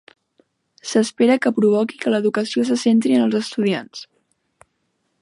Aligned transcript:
S'espera 0.91 1.35
que 1.43 1.51
provoqui 1.59 2.01
que 2.05 2.13
l'educació 2.15 2.67
se 2.71 2.81
centri 2.87 3.17
en 3.19 3.25
els 3.29 3.41
estudiants. 3.45 4.07